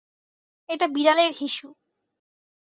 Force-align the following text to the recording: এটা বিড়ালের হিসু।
এটা 0.69 0.85
বিড়ালের 0.87 1.31
হিসু। 1.39 1.67